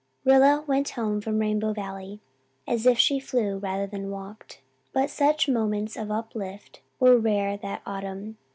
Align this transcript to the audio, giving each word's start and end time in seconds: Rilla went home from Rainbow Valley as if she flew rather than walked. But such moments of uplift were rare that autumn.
Rilla 0.25 0.63
went 0.65 0.89
home 0.97 1.21
from 1.21 1.37
Rainbow 1.37 1.73
Valley 1.73 2.21
as 2.67 2.87
if 2.87 2.97
she 2.97 3.19
flew 3.19 3.59
rather 3.59 3.85
than 3.85 4.09
walked. 4.09 4.59
But 4.93 5.11
such 5.11 5.47
moments 5.47 5.95
of 5.95 6.09
uplift 6.09 6.81
were 6.99 7.19
rare 7.19 7.55
that 7.57 7.83
autumn. 7.85 8.37